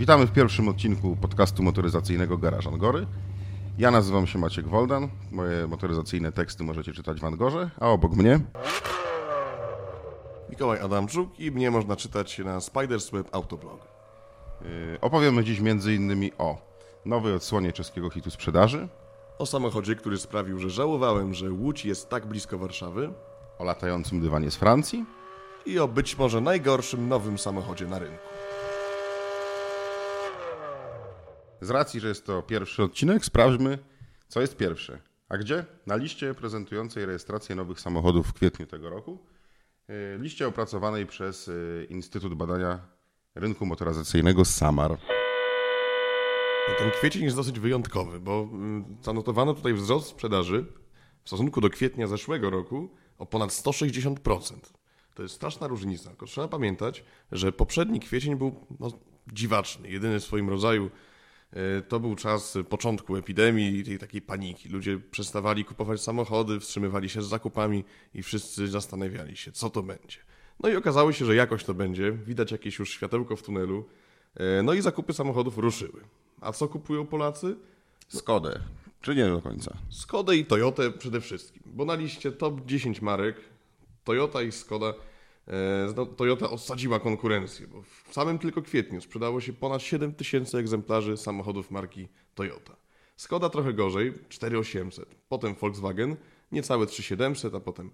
[0.00, 3.06] Witamy w pierwszym odcinku podcastu motoryzacyjnego Garaż Angory.
[3.78, 5.08] Ja nazywam się Maciek Woldan.
[5.30, 8.40] Moje motoryzacyjne teksty możecie czytać w Angorze, a obok mnie
[10.50, 13.80] Mikołaj Adamczuk i mnie można czytać na Spiders Web Autoblog.
[14.62, 16.30] yy, opowiemy dziś m.in.
[16.38, 16.58] o
[17.04, 18.88] nowej odsłonie czeskiego hitu sprzedaży,
[19.38, 23.12] O samochodzie, który sprawił, że żałowałem, że Łódź jest tak blisko Warszawy
[23.58, 25.04] o latającym dywanie z Francji,
[25.66, 28.18] i o być może najgorszym nowym samochodzie na rynku.
[31.60, 33.78] Z racji, że jest to pierwszy odcinek, sprawdźmy,
[34.28, 35.00] co jest pierwsze.
[35.28, 35.64] A gdzie?
[35.86, 39.18] Na liście prezentującej rejestrację nowych samochodów w kwietniu tego roku.
[39.88, 42.78] Yy, Liście opracowanej przez yy, Instytut Badania
[43.34, 44.98] Rynku Motoryzacyjnego SAMAR.
[46.78, 50.66] Ten kwiecień jest dosyć wyjątkowy, bo mm, zanotowano tutaj wzrost sprzedaży
[51.22, 54.54] w stosunku do kwietnia zeszłego roku o ponad 160%.
[55.14, 58.90] To jest straszna różnica, tylko trzeba pamiętać, że poprzedni kwiecień był no,
[59.32, 60.90] dziwaczny, jedyny w swoim rodzaju.
[61.52, 64.68] E, To był czas początku epidemii i tej takiej paniki.
[64.68, 67.84] Ludzie przestawali kupować samochody, wstrzymywali się z zakupami
[68.14, 70.16] i wszyscy zastanawiali się, co to będzie.
[70.62, 72.12] No i okazało się, że jakoś to będzie.
[72.12, 73.84] Widać jakieś już światełko w tunelu.
[74.36, 76.00] E, No i zakupy samochodów ruszyły.
[76.40, 77.56] A co kupują Polacy?
[78.08, 78.60] Skodę,
[79.00, 79.76] czy nie do końca?
[79.90, 83.36] Skodę i Toyotę przede wszystkim, bo na liście top 10 marek
[84.04, 84.94] Toyota i Skoda,
[85.96, 91.16] no, Toyota osadziła konkurencję, bo w samym tylko kwietniu sprzedało się ponad 7 tysięcy egzemplarzy
[91.16, 92.76] samochodów marki Toyota.
[93.16, 96.16] Skoda trochę gorzej, 4800, potem Volkswagen,
[96.52, 97.90] niecałe 3700, a potem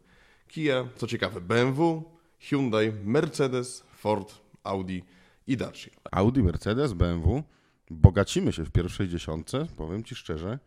[0.48, 2.04] Kia, co ciekawe BMW,
[2.38, 5.02] Hyundai, Mercedes, Ford, Audi
[5.46, 5.90] i Dacia.
[6.12, 7.42] Audi, Mercedes, BMW.
[7.90, 10.58] Bogacimy się w pierwszej dziesiątce, powiem Ci szczerze.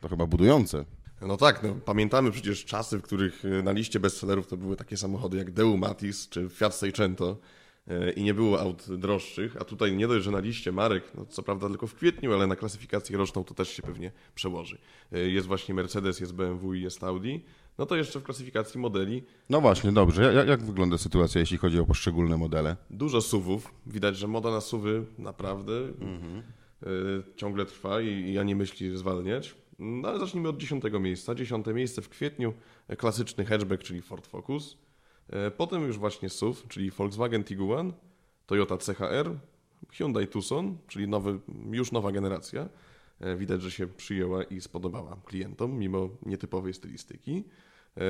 [0.00, 0.84] To chyba budujące.
[1.22, 4.96] No tak, no, pamiętamy przecież czasy, w których e, na liście bestsellerów to były takie
[4.96, 7.36] samochody jak Deu Matis czy Fiat Seicento
[7.88, 11.26] e, i nie było aut droższych, a tutaj nie dość, że na liście marek, no
[11.26, 14.78] co prawda tylko w kwietniu, ale na klasyfikację roczną to też się pewnie przełoży.
[15.12, 17.36] E, Jest właśnie Mercedes, jest BMW i jest Audi,
[17.78, 20.22] no to jeszcze w klasyfikacji modeli No właśnie, dobrze.
[20.34, 22.76] Ja- Jak wygląda sytuacja, jeśli chodzi o poszczególne modele?
[22.90, 25.86] dużo SUVów, widać, że moda na SUVy naprawdę e,
[27.36, 29.54] ciągle trwa i, i ja nie myśli zwalniać.
[29.78, 31.34] No ale zacznijmy od dziesiątego miejsca.
[31.34, 32.54] Dziesiąte miejsce w kwietniu,
[32.88, 34.78] e, klasyczny hatchback, czyli Ford Focus.
[35.30, 37.92] E, Potem już właśnie SUV, czyli Volkswagen Tiguan,
[38.46, 39.30] Toyota CHR,
[39.92, 42.68] Hyundai Tucson, czyli nowy, już nowa generacja.
[43.20, 47.44] E, Widać, że się przyjęła i spodobała klientom, mimo nietypowej stylistyki.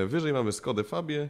[0.06, 1.28] Wyżej mamy Skodę Fabię,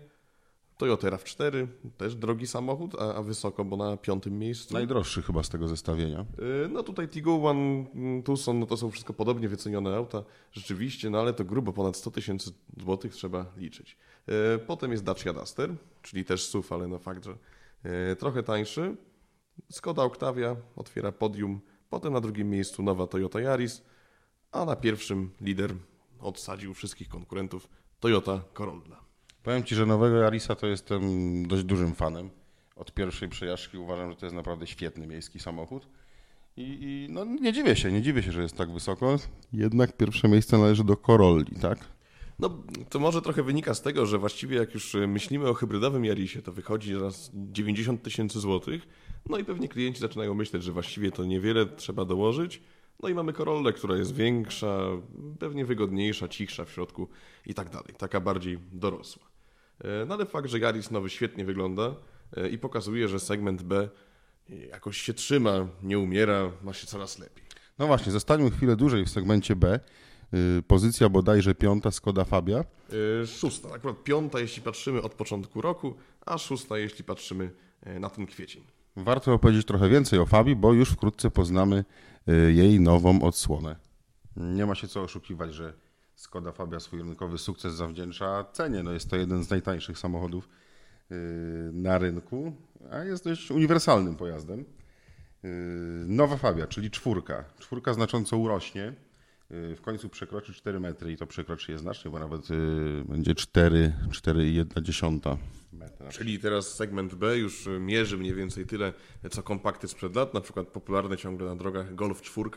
[0.77, 1.67] Toyota RAV4,
[1.97, 4.75] też drogi samochód, a, a wysoko, bo na piątym miejscu.
[4.75, 6.25] Najdroższy chyba z tego zestawienia.
[6.39, 7.57] Yy, No tutaj Tiguan,
[7.95, 10.23] mm, Tucson, no to są wszystko podobnie wycenione auta,
[10.53, 12.51] rzeczywiście, no ale to grubo ponad 100 tysięcy
[12.81, 13.97] złotych trzeba liczyć.
[14.27, 14.35] Yy,
[14.67, 17.37] Potem jest Dacia Duster, czyli też SUV, ale no fakt, że
[17.85, 18.97] yy, trochę tańszy.
[19.73, 21.61] Skoda Octavia otwiera podium,
[21.91, 23.83] potem na drugim miejscu nowa Toyota Yaris,
[24.53, 25.75] a na pierwszym lider
[26.21, 27.69] odsadził wszystkich konkurentów
[28.01, 29.06] Toyota Corolla.
[29.47, 31.03] Powiem Ci, że nowego Yarisa to jestem
[31.49, 32.31] dość dużym fanem.
[32.77, 35.89] Od pierwszej przejażdżki uważam, że to jest naprawdę świetny miejski samochód.
[36.57, 39.17] I, I no, nie dziwię się, nie dziwię się, że jest tak wysoko.
[39.53, 41.79] Jednak pierwsze miejsce należy do Corolli, tak?
[42.39, 42.51] No,
[42.89, 46.43] to może trochę wynika z tego, że właściwie jak już e, myślimy o hybrydowym Jarisie,
[46.43, 48.89] to wychodzi raz 90 tysięcy złotych,
[49.29, 52.63] no i pewnie klienci zaczynają myśleć, że właściwie to niewiele trzeba dołożyć,
[53.03, 54.79] no i mamy Corollę, która jest większa,
[55.39, 57.09] pewnie wygodniejsza, cichsza w środku
[57.47, 59.36] i tak dalej, taka bardziej dorosła.
[59.85, 61.95] E, No ale fakt, że Yaris nowy świetnie wygląda
[62.37, 63.89] e, i pokazuje, że segment B
[64.71, 67.45] jakoś się trzyma, nie umiera, ma się coraz lepiej.
[67.79, 69.81] No właśnie, zostańmy chwilę dłużej w segmencie B.
[70.33, 72.65] Yy, Pozycja bodajże piąta Skoda Fabia.
[73.23, 75.95] E, Szósta, akurat piąta, jeśli patrzymy od początku roku,
[76.27, 77.51] a szósta, jeśli patrzymy
[78.01, 78.63] na ten kwiecień.
[78.97, 81.85] Warto opowiedzieć trochę więcej o Fabii, bo już wkrótce poznamy
[82.29, 83.77] y, jej nową odsłonę.
[84.37, 85.73] Nie ma się co oszukiwać, że
[86.17, 88.83] Skoda Fabia swój rynkowy sukces zawdzięcza cenie.
[88.83, 90.49] No jest to jeden z najtańszych samochodów
[91.13, 91.15] y,
[91.73, 92.53] na rynku,
[92.91, 94.61] a jest dość uniwersalnym pojazdem.
[94.61, 94.65] Y,
[96.07, 97.45] Nowa Fabia, czyli czwórka.
[97.59, 98.93] Czwórka znacząco urośnie.
[99.51, 102.49] Y, W końcu przekroczy 4 metry i to przekroczy je znacznie, bo nawet
[103.05, 105.37] będzie 4, 4,1
[105.73, 106.09] metra.
[106.11, 108.93] Czyli teraz segment B już mierzy mniej więcej tyle,
[109.31, 112.51] co kompakty sprzed lat, na przykład popularny ciągle na drogach Golf 4,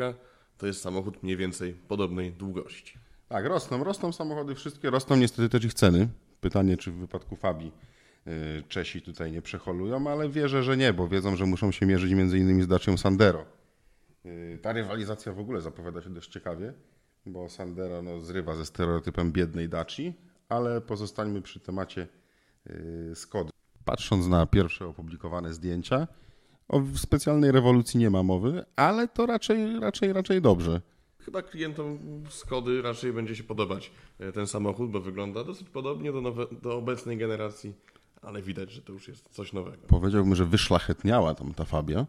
[0.58, 3.09] to jest samochód mniej więcej podobnej długości.
[3.30, 6.08] Tak, rosną, rosną samochody, wszystkie rosną niestety też ich ceny.
[6.42, 7.72] Pytanie, czy w wypadku Fabii
[8.28, 12.14] y, Czesi tutaj nie przeholują, ale wierzę, że nie, bo wiedzą, że muszą się mierzyć
[12.14, 13.46] między innymi z Dacią Sandero.
[14.26, 16.74] Y, Ta rywalizacja w ogóle zapowiada się dość ciekawie,
[17.26, 20.14] bo Sandero no, zrywa ze stereotypem biednej Daci,
[20.50, 22.08] ale pozostańmy przy temacie
[22.70, 23.50] y, Skody.
[23.86, 26.08] Patrząc na pierwsze opublikowane zdjęcia,
[26.70, 30.82] O specjalnej rewolucji nie ma mowy, ale to raczej, raczej, raczej dobrze.
[31.26, 32.00] Chyba klientom
[32.30, 36.78] Skody raczej będzie się podobać e, ten samochód, bo wygląda dosyć podobnie do, nowe, do
[36.78, 37.74] obecnej generacji,
[38.22, 39.88] ale widać, że to już jest coś nowego.
[39.88, 42.06] Powiedziałbym, że wyszlachetniała tam ta Fabia.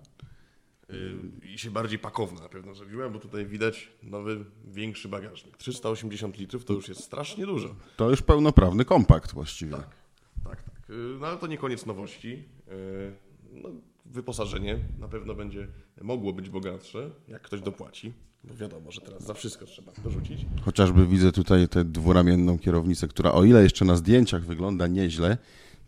[0.90, 5.56] Y, I się bardziej pakowna na pewno zrobiła, bo tutaj widać nowy, większy bagażnik.
[5.56, 7.74] 380 litrów to już jest strasznie dużo.
[7.96, 9.72] To już pełnoprawny kompakt właściwie.
[9.72, 9.96] Tak,
[10.44, 10.90] tak, tak.
[10.90, 12.44] Y, No ale to nie koniec nowości.
[12.68, 13.12] Y,
[13.52, 13.68] No,
[14.06, 15.68] wyposażenie na pewno będzie
[16.02, 18.12] mogło być bogatsze, jak ktoś dopłaci.
[18.44, 20.46] Bo wiadomo, że teraz za wszystko trzeba dorzucić.
[20.64, 25.38] Chociażby widzę tutaj tę dwuramienną kierownicę, która o ile jeszcze na zdjęciach wygląda nieźle,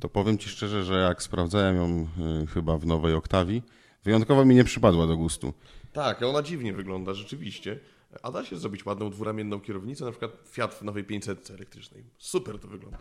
[0.01, 2.09] to powiem Ci szczerze, że jak sprawdzałem ją
[2.43, 3.63] y, chyba w nowej Oktawii,
[4.05, 5.53] wyjątkowo mi nie przypadła do gustu.
[5.93, 7.81] Tak, ona dziwnie wygląda rzeczywiście.
[8.23, 12.05] A da się zrobić ładną dwuramienną kierownicę, na przykład Fiat w nowej 500 elektrycznej.
[12.19, 12.99] Super to wygląda.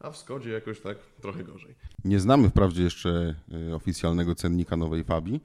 [0.00, 1.74] A w Skodzie jakoś tak trochę gorzej.
[2.04, 3.34] Nie znamy wprawdzie jeszcze
[3.70, 5.40] y, oficjalnego cennika nowej Fabii,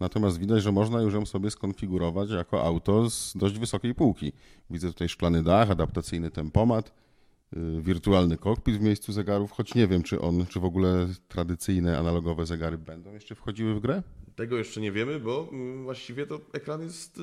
[0.00, 4.32] natomiast widać, że można już ją sobie skonfigurować jako auto z dość wysokiej półki.
[4.70, 6.92] Widzę tutaj szklany dach, adaptacyjny tempomat,
[7.56, 11.98] y, wirtualny kokpit w miejscu zegarów, choć nie wiem, czy on, czy w ogóle tradycyjne
[11.98, 14.02] analogowe zegary będą jeszcze wchodziły w grę.
[14.36, 17.22] Tego jeszcze nie wiemy, bo mm, właściwie to ekran jest y,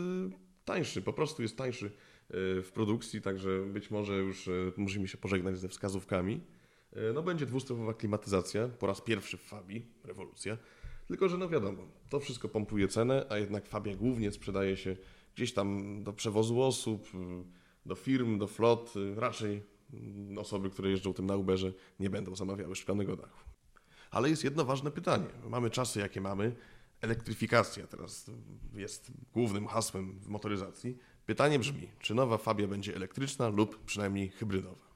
[0.65, 1.91] tańszy, po prostu jest tańszy y,
[2.61, 6.41] w produkcji, także być może już musimy się pożegnać ze wskazówkami.
[7.13, 10.57] No będzie dwustrefowa klimatyzacja, po raz pierwszy w Fabii, rewolucja.
[11.07, 14.97] Tylko, że no wiadomo, to wszystko pompuje cenę, a jednak Fabia głównie sprzedaje się
[15.35, 17.07] gdzieś tam do przewozu osób,
[17.85, 18.93] do firm, do flot.
[19.15, 19.63] Raczej
[20.37, 23.39] osoby, które jeżdżą tym na Uberze nie będą zamawiały szklanego dachu.
[24.11, 25.27] Ale jest jedno ważne pytanie.
[25.49, 26.55] Mamy czasy, jakie mamy.
[27.01, 28.31] Elektryfikacja teraz
[28.73, 30.97] jest głównym hasłem w motoryzacji.
[31.25, 34.86] Pytanie brzmi, czy nowa Fabia będzie elektryczna lub przynajmniej hybrydowa?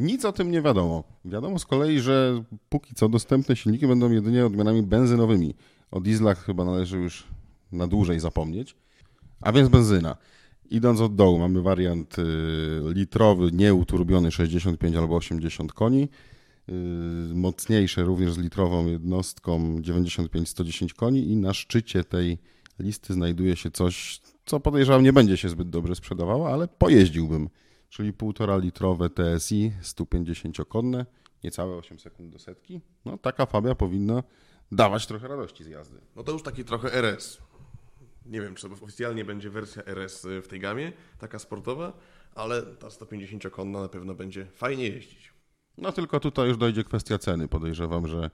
[0.00, 1.04] Nic o tym nie wiadomo.
[1.24, 5.54] Wiadomo z kolei, że póki co dostępne silniki będą jedynie odmianami benzynowymi.
[5.90, 7.26] O dieslach chyba należy już
[7.72, 8.76] na dłużej zapomnieć.
[9.40, 10.16] A więc benzyna.
[10.70, 12.22] Idąc od dołu, mamy wariant y,
[12.94, 16.08] litrowy, nieuturbiony 65 albo 80 koni.
[16.68, 16.72] Y,
[17.34, 22.38] mocniejsze również z litrową jednostką 95-110 koni i na szczycie tej
[22.78, 27.48] listy znajduje się coś, co podejrzewam nie będzie się zbyt dobrze sprzedawało, ale pojeździłbym.
[27.90, 31.06] Czyli 1,5 litrowe TSI 150-konne,
[31.44, 32.80] niecałe 8 sekund do setki.
[33.04, 34.22] No taka Fabia powinna
[34.72, 36.00] dawać trochę radości z jazdy.
[36.16, 37.38] No to już taki trochę RS.
[38.26, 41.92] Nie wiem, czy to oficjalnie będzie wersja RS w tej gamie, taka sportowa,
[42.34, 45.32] ale ta 150-konna na pewno będzie fajnie jeździć.
[45.78, 47.48] No tylko tutaj już dojdzie kwestia ceny.
[47.48, 48.30] Podejrzewam, że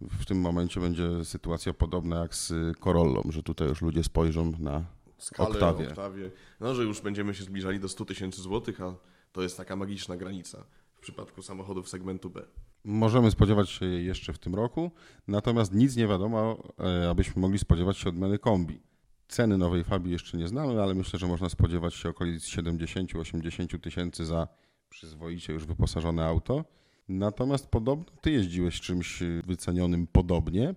[0.00, 4.84] w tym momencie będzie sytuacja podobna jak z Corollą, że tutaj już ludzie spojrzą na
[5.18, 5.88] Skalę, Oktawie.
[5.88, 6.30] Oktawie.
[6.60, 8.94] No, że już będziemy się zbliżali do 100 tysięcy złotych, a
[9.32, 10.64] to jest taka magiczna granica
[10.94, 12.42] w przypadku samochodów segmentu B.
[12.84, 14.90] Możemy spodziewać się jej jeszcze w tym roku,
[15.28, 18.80] natomiast nic nie wiadomo, e, abyśmy mogli spodziewać się odmiany kombi.
[19.28, 24.24] Ceny nowej Fabii jeszcze nie znamy, ale myślę, że można spodziewać się okolic 70-80 tysięcy
[24.26, 24.48] za
[24.88, 26.64] przyzwoicie już wyposażone auto.
[27.08, 30.74] Natomiast podobno ty jeździłeś czymś wycenionym podobnie,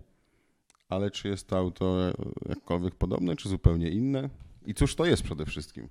[0.89, 1.97] ale czy jest to auto
[2.49, 4.29] jakkolwiek podobne, czy zupełnie inne?
[4.65, 5.89] I cóż to jest przede wszystkim?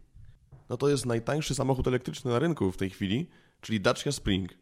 [0.68, 3.26] No to jest najtańszy samochód elektryczny na rynku w tej chwili,
[3.60, 4.54] czyli Dacia Spring.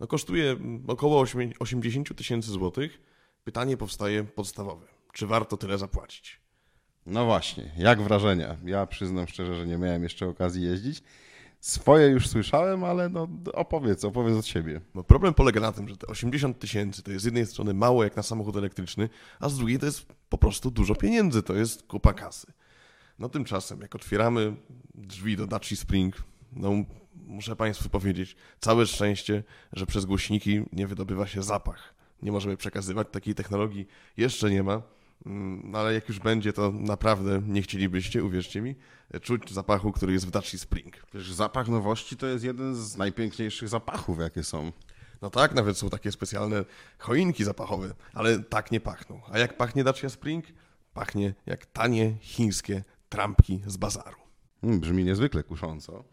[0.00, 3.00] No kosztuje mm, około 8 80 tysięcy złotych.
[3.44, 4.86] Pytanie powstaje podstawowe.
[5.12, 6.40] Czy warto tyle zapłacić?
[7.06, 8.56] No właśnie, jak wrażenia?
[8.64, 11.02] Ja przyznam szczerze, że nie miałem jeszcze okazji jeździć.
[11.62, 14.80] Swoje już słyszałem, ale no opowiedz, opowiedz od siebie.
[14.94, 18.04] No problem polega na tym, że te 80 tysięcy to jest z jednej strony mało
[18.04, 19.08] jak na samochód elektryczny,
[19.40, 22.46] a z drugiej to jest po prostu dużo pieniędzy, to jest kupa kasy.
[23.18, 24.56] No tymczasem, jak otwieramy
[24.94, 26.16] drzwi do Dacia Spring,
[26.52, 26.72] no
[27.14, 29.42] muszę Państwu powiedzieć, całe szczęście,
[29.72, 31.94] że przez głośniki nie wydobywa się zapach.
[32.22, 34.82] Nie możemy przekazywać takiej technologii, jeszcze nie ma.
[35.26, 38.74] Mm, ale jak już będzie, to naprawdę nie chcielibyście, uwierzcie mi,
[39.22, 40.96] czuć zapachu, który jest w Dacia Spring.
[41.06, 44.72] Przecież zapach nowości to jest jeden z najpiękniejszych zapachów, jakie są.
[45.22, 46.64] No tak, nawet są takie specjalne
[46.98, 49.20] choinki zapachowe, ale tak nie pachną.
[49.30, 50.44] A jak pachnie Dacia Spring?
[50.94, 54.16] Pachnie jak tanie chińskie trampki z bazaru.
[54.60, 56.04] Hmm, brzmi niezwykle kusząco.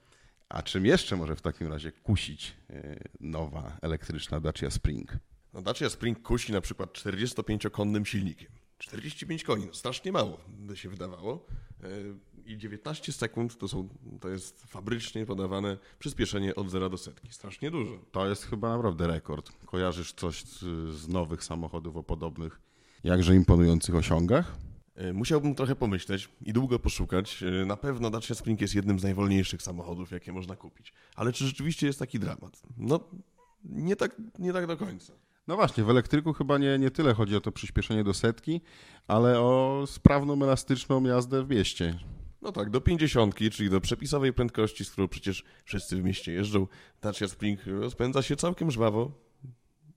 [0.49, 5.17] A czym jeszcze może w takim razie kusić e, nowa elektryczna Dacia Spring?
[5.53, 8.58] No Dacia Spring kusi na przykład 45-konnym silnikiem.
[8.79, 11.45] 45 koni, no strasznie mało by się wydawało.
[11.83, 17.33] Yy, I 19 sekund to, są, to jest fabrycznie podawane przyspieszenie od 0 do setki.
[17.33, 17.99] Strasznie dużo.
[18.11, 19.51] To jest chyba naprawdę rekord.
[19.65, 22.59] Kojarzysz coś z, nowych samochodów o podobnych,
[23.03, 24.57] jakże imponujących osiągach?
[24.95, 27.41] Yy, Musiałbym trochę pomyśleć i długo poszukać.
[27.41, 30.93] Yy, Na pewno Dacia Spring jest jednym z najwolniejszych samochodów, jakie można kupić.
[31.15, 32.61] Ale czy rzeczywiście jest taki dramat?
[32.77, 32.99] No,
[33.63, 35.13] nie tak, nie tak do końca.
[35.49, 38.61] No właśnie, w elektryku chyba nie, nie tyle chodzi o to przyspieszenie do setki,
[39.07, 41.99] ale o sprawną, elastyczną jazdę w mieście.
[42.41, 46.67] No tak, do 50, czyli do przepisowej prędkości, z którą przecież wszyscy w mieście jeżdżą,
[47.01, 49.11] Dacia Spring rozpędza się całkiem żwawo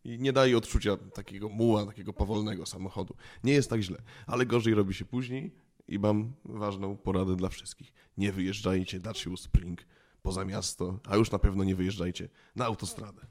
[0.04, 3.14] i nie daje odczucia takiego muła, takiego powolnego samochodu.
[3.44, 5.54] Nie jest tak źle, ale gorzej robi się później
[5.88, 7.92] i mam ważną poradę dla wszystkich.
[8.16, 9.80] Nie wyjeżdżajcie Dacia Spring
[10.22, 13.26] poza miasto, a już na pewno nie wyjeżdżajcie na autostradę.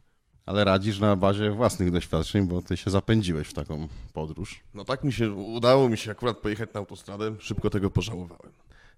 [0.45, 4.59] Ale radzisz na bazie własnych doświadczeń, bo ty się zapędziłeś w taką podróż.
[4.73, 8.51] No tak mi się udało mi się akurat pojechać na autostradę, szybko tego pożałowałem.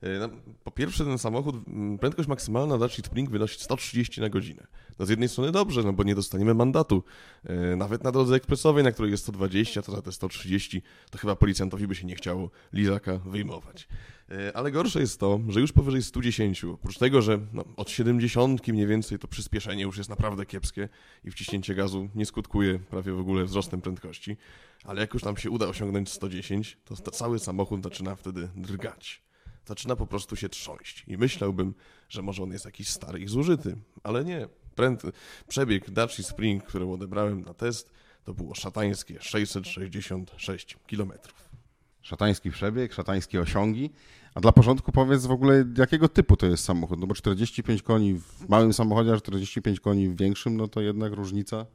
[0.03, 0.29] E,
[0.63, 1.55] po pierwsze, ten samochód,
[1.99, 4.67] prędkość maksymalna Dacia Spring wynosi 130 na godzinę.
[4.99, 7.03] No z jednej strony dobrze, no bo nie dostaniemy mandatu.
[7.43, 10.81] E, nawet na drodze ekspresowej, na której jest 120, to za te 130,
[11.11, 13.87] to chyba policjantowi by się nie chciało lizaka wyjmować.
[14.31, 18.67] E, ale gorsze jest to, że już powyżej 110, oprócz tego, że no, od 70
[18.67, 20.89] mniej więcej to przyspieszenie już jest naprawdę kiepskie
[21.23, 24.37] i wciśnięcie gazu nie skutkuje prawie w ogóle wzrostem prędkości,
[24.83, 29.23] ale jak już nam się uda osiągnąć 110, to cały samochód zaczyna wtedy drgać
[29.65, 31.03] zaczyna po prostu się trząść.
[31.07, 31.73] I myślałbym,
[32.09, 34.47] że może on jest jakiś stary i zużyty, ale nie.
[34.75, 35.01] Pręd...
[35.47, 37.91] Przebieg Dacia Spring, który odebrałem na test,
[38.23, 41.13] to było szatańskie 666 km.
[42.01, 43.89] Szatański przebieg, szatańskie osiągi.
[44.35, 46.99] A dla porządku powiedz w ogóle, jakiego typu to jest samochód?
[46.99, 51.13] No bo 45 koni w małym samochodzie, a 45 koni w większym, no to jednak
[51.13, 51.65] różnica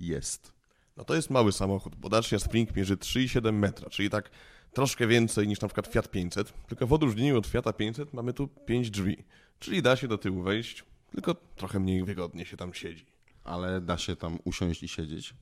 [0.00, 0.52] jest.
[0.96, 4.30] No to jest mały samochód, bo Dacia Spring mierzy 3,7 metra, czyli tak
[4.74, 8.48] troszkę więcej niż na przykład Fiat 500, tylko w odróżnieniu od Fiata 500 mamy tu
[8.48, 9.24] 5 drzwi,
[9.58, 13.06] czyli da się do tyłu wejść, tylko trochę mniej wygodnie się tam siedzi.
[13.44, 15.34] Ale da się tam usiąść i siedzieć?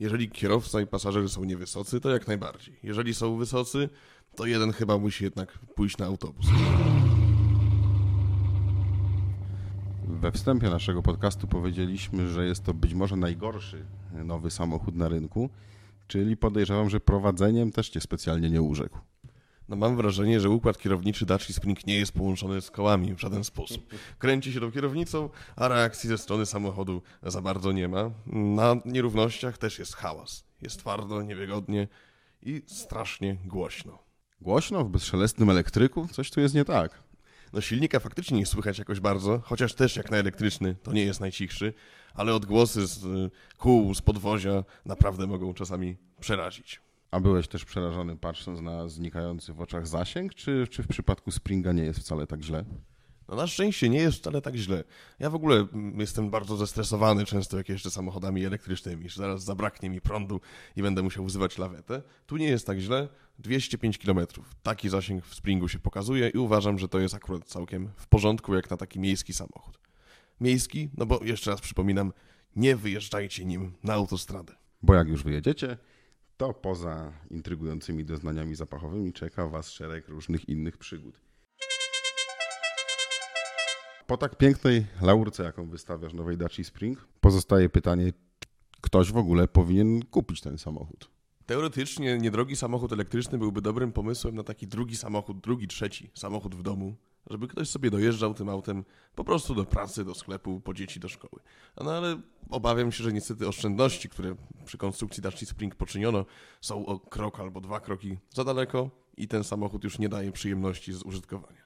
[0.00, 2.76] Jeżeli kierowca i pasażerowie są niewysocy, to jak najbardziej.
[2.82, 3.88] Jeżeli są wysocy,
[4.36, 6.46] to jeden chyba musi jednak pójść na autobus.
[10.08, 13.86] We wstępie naszego podcastu powiedzieliśmy, że jest to być może najgorszy
[14.24, 15.50] nowy samochód na rynku.
[16.06, 18.98] Czyli podejrzewam, że prowadzeniem też cię specjalnie nie urzekł.
[19.68, 23.44] No mam wrażenie, że układ kierowniczy Dacia Spring nie jest połączony z kołami w żaden
[23.44, 23.94] sposób.
[24.18, 28.10] Kręci się tą kierownicą, a reakcji ze strony samochodu za bardzo nie ma.
[28.26, 30.44] Na nierównościach też jest hałas.
[30.62, 31.88] Jest twardo, niewygodnie
[32.42, 33.98] i strasznie głośno.
[34.40, 34.84] Głośno?
[34.84, 36.08] W bezszelestnym elektryku?
[36.12, 37.02] Coś tu jest nie tak.
[37.56, 41.20] No silnika faktycznie nie słychać jakoś bardzo, chociaż też jak na elektryczny to nie jest
[41.20, 41.74] najcichszy,
[42.14, 46.80] ale odgłosy z y, kół, z podwozia naprawdę mogą czasami przerazić.
[47.10, 51.72] A byłeś też przerażony patrząc na znikający w oczach zasięg, czy, czy w przypadku Springa
[51.72, 52.64] nie jest wcale tak źle?
[53.28, 54.84] No na szczęście nie jest wcale tak źle.
[55.18, 59.90] Ja w ogóle mm, jestem bardzo zestresowany często jak jeszcze samochodami elektrycznymi, że zaraz zabraknie
[59.90, 60.40] mi prądu
[60.76, 62.02] i będę musiał wzywać lawetę.
[62.26, 63.08] Tu nie jest tak źle.
[63.38, 64.20] 205 km.
[64.62, 68.54] Taki zasięg w Springu się pokazuje i uważam, że to jest akurat całkiem w porządku
[68.54, 69.78] jak na taki miejski samochód.
[70.40, 72.12] Miejski, no bo jeszcze raz przypominam,
[72.56, 74.54] nie wyjeżdżajcie nim na autostradę.
[74.82, 75.78] Bo jak już wyjedziecie,
[76.36, 81.20] to poza intrygującymi doznaniami zapachowymi czeka Was szereg różnych innych przygód.
[84.06, 88.12] Po tak pięknej laurce, jaką wystawiasz nowej Dacia Spring, pozostaje pytanie,
[88.80, 91.10] ktoś w ogóle powinien kupić ten samochód.
[91.46, 96.62] Teoretycznie niedrogi samochód elektryczny byłby dobrym pomysłem na taki drugi samochód, drugi, trzeci samochód w
[96.62, 96.96] domu,
[97.30, 98.84] żeby ktoś sobie dojeżdżał tym autem
[99.14, 101.42] po prostu do pracy, do sklepu, po dzieci do szkoły.
[101.84, 102.20] No ale
[102.50, 106.24] obawiam się, że niestety oszczędności, które przy konstrukcji Dacia Spring poczyniono,
[106.60, 110.92] są o krok albo dwa kroki za daleko i ten samochód już nie daje przyjemności
[110.92, 111.65] z użytkowania.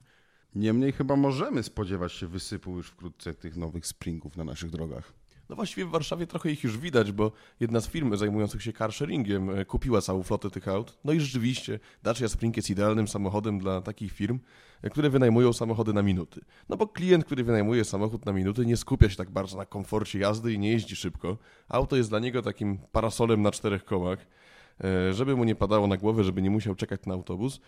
[0.54, 5.12] Niemniej chyba możemy spodziewać się wysypu już wkrótce tych nowych Springów na naszych drogach.
[5.50, 9.50] No właściwie w Warszawie trochę ich już widać, bo jedna z firm zajmujących się carsharingiem
[9.50, 10.98] e, kupiła całą flotę tych aut.
[11.04, 14.38] No i rzeczywiście Dacia Spring jest idealnym samochodem dla takich firm,
[14.82, 16.40] e, które wynajmują samochody na minuty.
[16.68, 20.18] No bo klient, który wynajmuje samochód na minuty, nie skupia się tak bardzo na komforcie
[20.18, 21.38] jazdy i nie jeździ szybko.
[21.68, 24.26] Auto jest dla niego takim parasolem na czterech kołach,
[24.84, 27.60] e, żeby mu nie padało na głowę, żeby nie musiał czekać na autobus.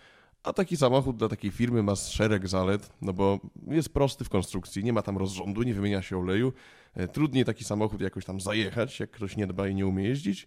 [0.43, 4.85] A taki samochód dla takiej firmy ma szereg zalet, no bo jest prosty w konstrukcji,
[4.85, 6.53] nie ma tam rozrządu, nie wymienia się oleju.
[6.95, 10.47] E, trudniej taki samochód jakoś tam zajechać, jak ktoś nie dba i nie umie jeździć.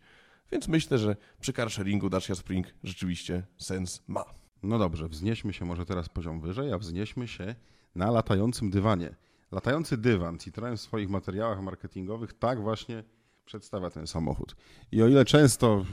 [0.51, 4.25] Więc myślę, że przy carsharingu Dacia Spring rzeczywiście sens ma.
[4.63, 7.55] No dobrze, wznieśmy się może teraz poziom wyżej, a wznieśmy się
[7.95, 9.15] na latającym dywanie.
[9.51, 13.03] Latający dywan Citroen w swoich materiałach marketingowych tak właśnie
[13.45, 14.55] przedstawia ten samochód.
[14.91, 15.85] I o ile często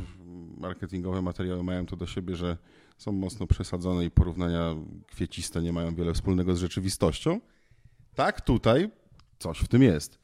[0.58, 2.56] marketingowe materiały mają to do siebie, że
[3.02, 4.74] są mocno przesadzone i porównania
[5.06, 7.40] kwieciste nie mają wiele wspólnego z rzeczywistością,
[8.14, 8.90] tak tutaj
[9.38, 10.18] coś w tym jest.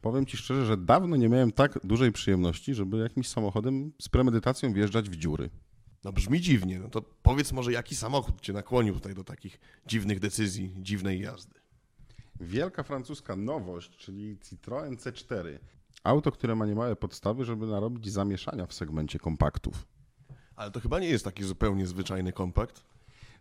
[0.00, 4.72] Powiem Ci szczerze, że dawno nie miałem tak dużej przyjemności, żeby jakimś samochodem z premedytacją
[4.72, 5.50] wjeżdżać w dziury.
[6.04, 6.78] No brzmi dziwnie.
[6.78, 11.54] No to powiedz może, jaki samochód Cię nakłonił tutaj do takich dziwnych decyzji, dziwnej jazdy?
[12.40, 15.58] Wielka francuska nowość, czyli Citroën C4.
[16.04, 19.86] Auto, które ma niemałe podstawy, żeby narobić zamieszania w segmencie kompaktów.
[20.56, 22.82] Ale to chyba nie jest taki zupełnie zwyczajny kompakt.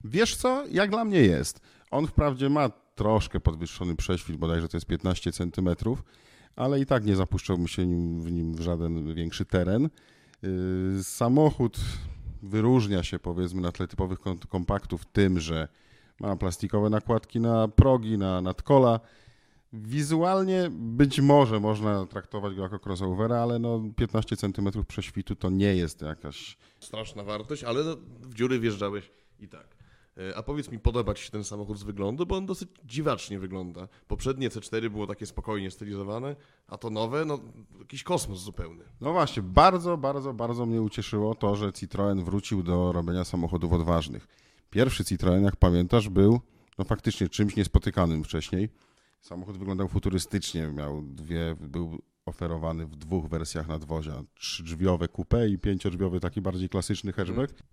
[0.04, 1.62] Wiesz co, jak dla mnie jest.
[1.92, 5.70] On wprawdzie ma troszkę podwyższony prześwit, bodajże to jest 15 cm,
[6.56, 9.90] ale i tak nie zapuszczałbym się nim, w nim w żaden większy teren.
[10.42, 11.78] Yy, samochód
[12.44, 15.68] wyróżnia się powiedzmy na tle typowych kompaktów tym, że
[16.20, 19.00] ma plastikowe nakładki na progi, na nadkola.
[19.74, 25.76] Wizualnie być może można traktować go jako crossovera, ale no 15 cm prześwitu to nie
[25.76, 26.58] jest jakaś...
[26.80, 29.76] Straszna wartość, ale no, w dziury wjeżdżałeś i tak.
[30.18, 33.40] E, a powiedz mi, podoba Ci się ten samochód z wyglądu, bo on dosyć dziwacznie
[33.40, 33.88] wygląda.
[34.08, 36.36] Poprzednie C4 było takie spokojnie stylizowane,
[36.68, 37.40] a to nowe, no
[37.80, 38.84] jakiś kosmos zupełny.
[39.02, 44.28] No właśnie, bardzo, bardzo, bardzo mnie ucieszyło to, że Citroën wrócił do robienia samochodów odważnych.
[44.70, 46.40] Pierwszy Citroën, jak pamiętasz, był
[46.78, 48.70] no faktycznie czymś niespotykanym wcześniej.
[49.24, 54.24] Samochód wyglądał futurystycznie, miał dwie, był oferowany w dwóch wersjach nadwozia.
[54.36, 57.64] Trzydrzwiowe coupe i pięciodrzwiowy taki bardziej klasyczny hatchback.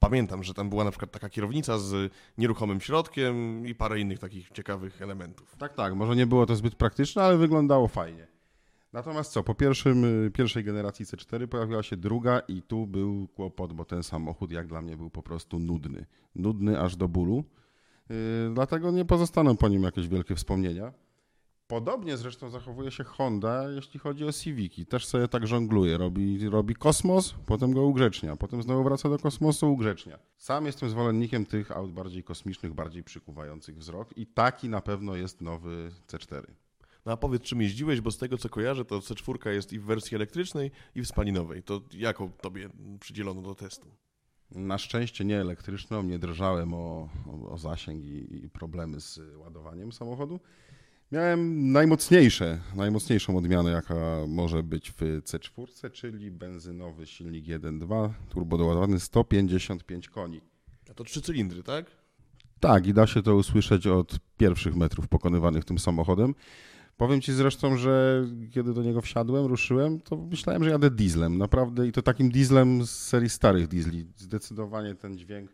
[0.00, 4.50] Pamiętam, że tam była na przykład taka kierownica z nieruchomym środkiem i parę innych takich
[4.50, 5.56] ciekawych elementów.
[5.58, 5.94] Tak, tak.
[5.94, 8.26] Może nie było to zbyt praktyczne, ale wyglądało fajnie.
[8.92, 13.84] Natomiast co, po pierwszym, pierwszej generacji C4 pojawiła się druga i tu był kłopot, bo
[13.84, 16.06] ten samochód jak dla mnie był po prostu nudny.
[16.34, 17.44] Nudny aż do bólu.
[18.10, 20.92] Yy, dlatego nie pozostaną po nim jakieś wielkie wspomnienia.
[21.66, 24.86] Podobnie zresztą zachowuje się Honda, jeśli chodzi o Civiki.
[24.86, 25.98] Też sobie tak żongluje.
[25.98, 28.36] Robi, robi kosmos, potem go ugrzecznia.
[28.36, 30.18] Potem znowu wraca do kosmosu, ugrzecznia.
[30.36, 35.40] Sam jestem zwolennikiem tych aut bardziej kosmicznych, bardziej przykuwających wzrok i taki na pewno jest
[35.40, 36.42] nowy C4.
[37.06, 39.84] No a powiedz, czym jeździłeś, bo z tego co kojarzę, to C4 jest i w
[39.84, 41.62] wersji elektrycznej, i w spalinowej.
[41.62, 42.68] To jaką tobie
[43.00, 43.88] przydzielono do testu?
[44.54, 49.92] Na szczęście nie elektryczną, nie drżałem o, o, o zasięg i, i problemy z ładowaniem
[49.92, 50.40] samochodu.
[51.12, 53.94] Miałem najmocniejsze, najmocniejszą odmianę, jaka
[54.28, 60.40] może być w C4, czyli benzynowy silnik 1.2, turbodoładowany 155 koni.
[60.90, 61.86] A to trzy cylindry, tak?
[62.60, 66.34] Tak, i da się to usłyszeć od pierwszych metrów pokonywanych tym samochodem.
[67.00, 71.38] Powiem Ci zresztą, że kiedy do niego wsiadłem, ruszyłem, to myślałem, że jadę dieslem.
[71.38, 74.06] Naprawdę i to takim dieslem z serii starych diesli.
[74.16, 75.50] Zdecydowanie ten dźwięk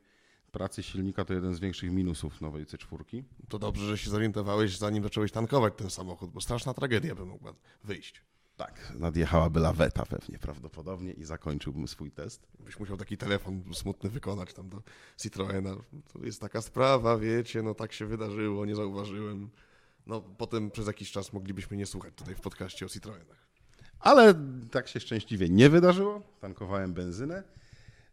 [0.53, 3.23] pracy silnika to jeden z większych minusów nowej C4.
[3.49, 7.55] To dobrze, że się zorientowałeś, zanim zacząłeś tankować ten samochód, bo straszna tragedia by mogła
[7.85, 8.23] wyjść.
[8.57, 12.47] Tak, nadjechałaby laweta pewnie prawdopodobnie i zakończyłbym swój test.
[12.61, 14.83] Byś musiał taki telefon smutny wykonać tam do
[15.17, 15.77] Citroena.
[16.13, 19.51] To jest taka sprawa, wiecie, no tak się wydarzyło, nie zauważyłem.
[20.07, 23.47] No potem przez jakiś czas moglibyśmy nie słuchać tutaj w podcaście o Citroenach.
[24.01, 24.35] Ale
[24.71, 26.23] tak się szczęśliwie nie wydarzyło.
[26.41, 27.43] Tankowałem benzynę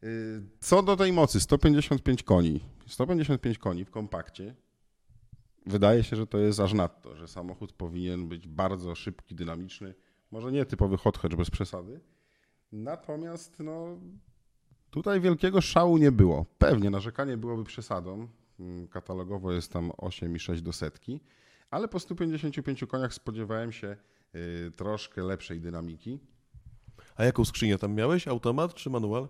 [0.04, 2.60] Y, co do tej mocy, 155 koni.
[2.88, 4.56] 155 koni w kompakcie.
[5.66, 9.94] Wydaje się, że to jest aż nadto, że samochód powinien być bardzo szybki, dynamiczny.
[10.32, 12.00] Może nie typowy hot hatch bez przesady.
[12.72, 13.98] Natomiast no,
[14.90, 16.46] tutaj wielkiego szału nie było.
[16.58, 18.28] Pewnie narzekanie byłoby przesadą.
[18.60, 21.20] Mm, katalogowo jest tam 8,6 do setki,
[21.74, 23.98] ale po 155 koniach spodziewałem się
[24.36, 26.20] y, troszkę lepszej dynamiki.
[27.16, 28.28] A jaką skrzynię tam miałeś?
[28.28, 29.28] Automat czy manual?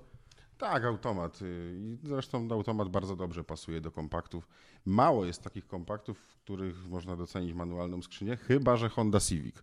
[0.57, 1.41] Tak, automat.
[1.41, 4.47] Y, I zresztą automat bardzo dobrze pasuje do kompaktów.
[4.85, 9.55] Mało jest takich kompaktów, w których można docenić manualną skrzynię, chyba że Honda Civic.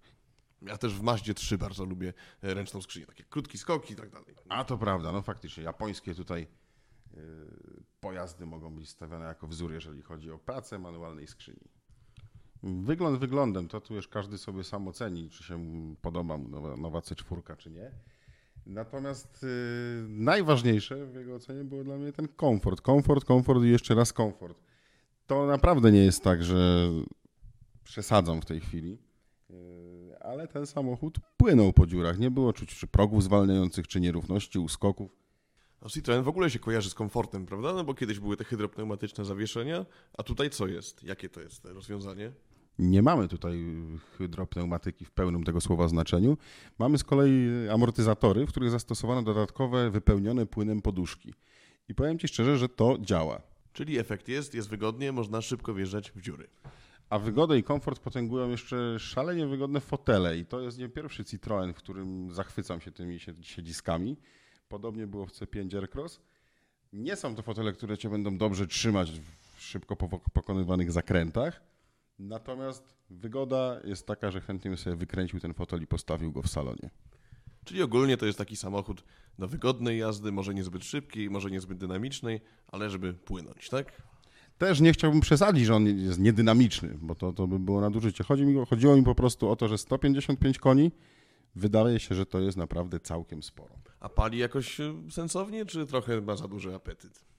[0.63, 2.13] Ja też w Mazdzie 3 bardzo lubię
[2.43, 4.35] e, ręczną skrzynię, takie krótkie skoki i tak dalej.
[4.49, 5.65] A to prawda, no faktycznie.
[5.65, 6.47] Japońskie tutaj
[7.15, 7.21] yy,
[8.01, 11.80] pojazdy mogą być stawiane jako wzór, jeżeli chodzi o pracę manualnej skrzyni.
[12.63, 15.61] Wygląd wyglądem, to tu już każdy sobie sam oceni, czy się
[16.03, 17.91] podoba mu nowa, nowa C4, czy nie.
[18.67, 22.81] Natomiast y, najważniejsze w jego ocenie było dla mnie ten komfort.
[22.81, 24.59] Komfort, komfort i jeszcze raz komfort.
[25.27, 26.89] To naprawdę nie jest tak, że
[27.85, 28.99] przesadzam w tej chwili,
[29.51, 32.19] y, ale ten samochód płynął po dziurach.
[32.19, 35.17] Nie było czuć czy progów zwalniających, czy nierówności, uskoków.
[35.83, 37.73] No Citroen w ogóle się kojarzy z komfortem, prawda?
[37.73, 39.87] No bo kiedyś były te hydropneumatyczne zawieszenia,
[40.19, 41.03] a tutaj co jest?
[41.03, 42.33] Jakie to jest rozwiązanie?
[42.79, 43.65] Nie mamy tutaj
[44.19, 46.37] hydropneumatyki w pełnym tego słowa znaczeniu.
[46.79, 51.35] Mamy z kolei amortyzatory, w których zastosowano dodatkowe wypełnione płynem poduszki.
[51.89, 53.41] I powiem Ci szczerze, że to działa.
[53.73, 56.49] Czyli efekt jest, jest wygodnie, można szybko wjeżdżać w dziury.
[57.11, 60.39] A wygodę i komfort potęgują jeszcze szalenie wygodne fotele.
[60.39, 64.17] I to jest nie pierwszy Citroen, w którym zachwycam się tymi siedziskami.
[64.69, 66.21] Podobnie było w C5 Aircross.
[66.93, 69.11] Nie są to fotele, które Cię będą dobrze trzymać
[69.57, 69.97] w szybko
[70.33, 71.70] pokonywanych zakrętach
[72.21, 76.91] Natomiast wygoda jest taka, że chętnie sobie wykręcił ten fotel i postawił go w salonie.
[77.65, 79.05] Czyli ogólnie to jest taki samochód
[79.39, 84.03] do wygodnej jazdy, może niezbyt szybkiej, może niezbyt dynamicznej, ale żeby płynąć, tak?
[84.59, 88.25] Też nie chciałbym przesadzić, że on jest niedynamiczny, bo to, to by było nadużycie.
[88.25, 90.93] Chodzi mi, chodziło mi po prostu o to, że 155 koni
[91.55, 93.75] wydaje się, że to jest naprawdę całkiem sporo.
[94.01, 97.30] A pali jakoś y, sensownie, czy trochę ma za duży apetyt?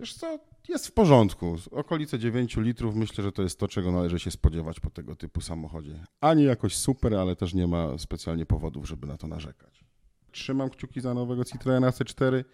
[0.00, 1.56] Wiesz co, jest w porządku.
[1.70, 5.40] Okolice 9 litrów myślę, że to jest to, czego należy się spodziewać po tego typu
[5.40, 6.04] samochodzie.
[6.20, 9.84] Ani jakoś super, ale też nie ma specjalnie powodów, żeby na to narzekać.
[10.32, 12.44] Trzymam kciuki za nowego Citroena C4.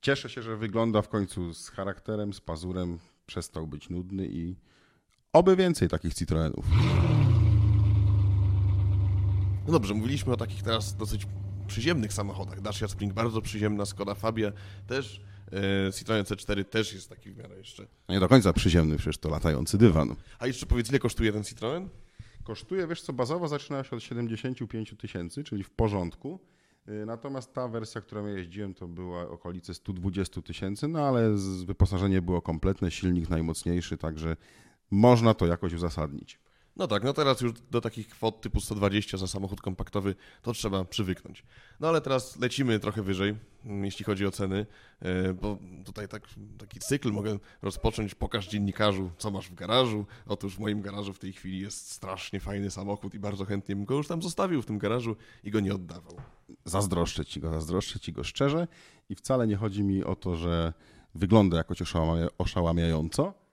[0.00, 2.98] Cieszę się, że wygląda w końcu z charakterem, z pazurem.
[3.26, 4.56] Przestał być nudny i
[5.32, 6.64] oby więcej takich Citroenów.
[9.66, 11.26] No dobrze, mówiliśmy o takich teraz dosyć
[11.66, 12.60] przyziemnych samochodach.
[12.60, 14.52] Dacia Spring bardzo przyziemna, Skoda Fabia
[14.86, 15.20] też,
[15.94, 17.86] Citroen C4 też jest taki w miarę jeszcze.
[18.08, 20.16] Nie do końca przyziemny, przecież to latający dywan.
[20.38, 21.88] A jeszcze powiedz, ile kosztuje ten Citroen?
[22.44, 26.38] Kosztuje, wiesz co, bazowo zaczyna się od 75 tysięcy, czyli w porządku.
[26.88, 31.62] Y, Natomiast ta wersja, którą ja jeździłem, to była okolice 120 tysięcy, no ale z-
[31.62, 34.36] wyposażenie było kompletne, silnik najmocniejszy, także
[34.90, 36.38] można to jakoś uzasadnić.
[36.76, 40.84] No tak, no teraz już do takich kwot typu 120 za samochód kompaktowy to trzeba
[40.84, 41.44] przywyknąć.
[41.80, 43.34] No ale teraz lecimy trochę wyżej,
[43.64, 44.66] mm, jeśli chodzi o ceny,
[45.00, 46.22] e, bo tutaj tak,
[46.58, 48.14] taki cykl mogę rozpocząć.
[48.14, 50.06] Pokaż dziennikarzu, co masz w garażu.
[50.26, 53.84] Otóż w moim garażu w tej chwili jest strasznie fajny samochód i bardzo chętnie bym
[53.84, 56.16] go już tam zostawił w tym garażu i go nie oddawał.
[56.64, 58.68] Zazdroszczę ci go, zazdroszczę ci go szczerze
[59.08, 60.72] i wcale nie chodzi mi o to, że
[61.14, 63.43] wygląda jakoś oszałamia, oszałamiająco,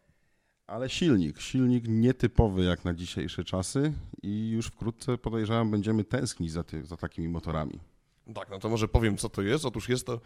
[0.71, 6.63] ale silnik, silnik nietypowy jak na dzisiejsze czasy i już wkrótce podejrzewam będziemy tęsknić za,
[6.63, 7.79] ty, za takimi motorami.
[8.35, 9.65] Tak, no to może powiem, co to jest.
[9.65, 10.21] Otóż jest to,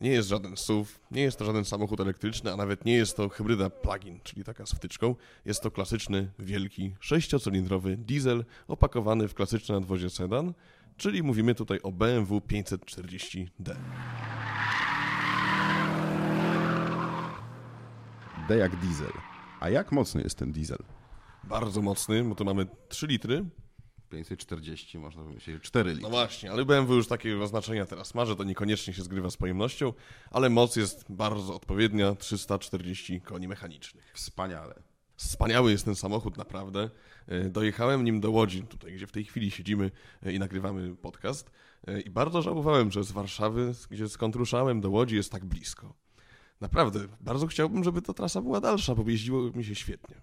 [0.00, 3.28] nie jest żaden SUV, nie jest to żaden samochód elektryczny, a nawet nie jest to
[3.28, 5.14] hybryda plug-in, czyli taka z wtyczką.
[5.44, 10.54] Jest to klasyczny, wielki, sześciocylindrowy diesel opakowany w klasyczne nadwozie sedan,
[10.96, 13.74] czyli mówimy tutaj o BMW 540D.
[18.48, 19.12] D jak diesel.
[19.60, 20.78] A jak mocny jest ten diesel?
[21.44, 23.44] Bardzo mocny, bo tu mamy 3 litry.
[24.10, 26.02] 540, można by myśleć, że 4 litry.
[26.02, 29.36] No właśnie, ale BMW już takie oznaczenia teraz ma, że to niekoniecznie się zgrywa z
[29.36, 29.92] pojemnością,
[30.30, 34.12] ale moc jest bardzo odpowiednia, 340 koni mechanicznych.
[34.14, 34.82] Wspaniale.
[35.16, 36.90] Wspaniały jest ten samochód, naprawdę.
[37.26, 39.90] E, Dojechałem nim do Łodzi, tutaj gdzie w tej chwili siedzimy
[40.22, 41.50] e, i nagrywamy podcast.
[41.86, 45.94] E, I bardzo żałowałem, że z Warszawy, gdzie skąd ruszałem, do Łodzi jest tak blisko.
[46.60, 50.16] Naprawdę, bardzo chciałbym, żeby ta trasa była dalsza, bo jeździło mi się świetnie.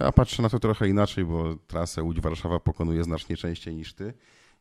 [0.00, 4.14] Ja patrzę na to trochę inaczej, bo trasę Łódź-Warszawa pokonuję znacznie częściej niż ty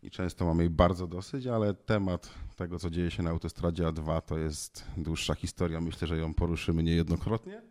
[0.03, 4.21] i często mamy jej bardzo dosyć, ale temat tego, co dzieje się na autostradzie A2
[4.21, 5.82] to jest dłuższa historia.
[5.82, 7.62] Myślę, że ją poruszymy niejednokrotnie.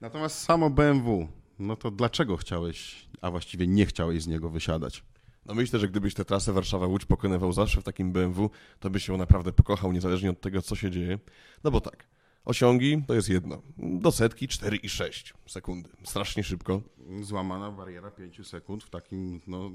[0.00, 5.04] Natomiast samo BMW, no to dlaczego chciałeś, a właściwie nie chciałeś z niego wysiadać?
[5.46, 9.16] No myślę, że gdybyś tę trasę Warszawa-Łódź pokonywał zawsze w takim BMW, to byś ją
[9.16, 11.18] naprawdę pokochał, niezależnie od tego, co się dzieje.
[11.64, 12.06] No bo tak,
[12.44, 13.62] osiągi to jest jedno.
[13.78, 15.90] Do setki 4,6 sekundy.
[16.04, 16.82] Strasznie szybko.
[17.22, 19.70] Złamana bariera 5 sekund w takim no,